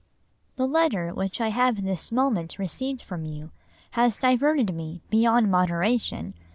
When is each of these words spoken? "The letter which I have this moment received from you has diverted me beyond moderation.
"The 0.55 0.65
letter 0.65 1.13
which 1.13 1.39
I 1.39 1.49
have 1.49 1.83
this 1.83 2.11
moment 2.11 2.57
received 2.57 3.03
from 3.03 3.23
you 3.23 3.51
has 3.91 4.17
diverted 4.17 4.73
me 4.73 4.99
beyond 5.11 5.51
moderation. 5.51 6.33